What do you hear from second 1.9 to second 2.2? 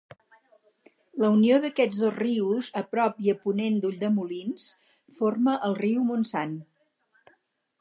dos